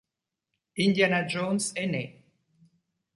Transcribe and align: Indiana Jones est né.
Indiana 0.79 1.27
Jones 1.27 1.59
est 1.75 1.85
né. 1.85 2.23